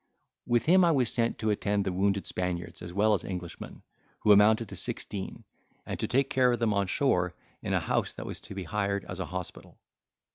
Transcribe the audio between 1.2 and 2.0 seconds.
to attend the